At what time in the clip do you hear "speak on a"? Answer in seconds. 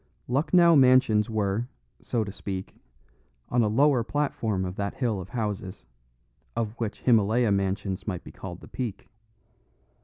2.31-3.67